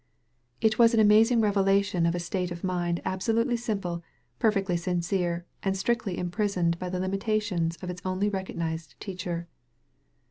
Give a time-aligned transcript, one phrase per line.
[0.61, 4.01] It was an amazing revelation of a state of mind, absolutely simple,
[4.39, 9.47] perfectly sincere, and strictly imprisoned by the limitations of its only recognized teacher.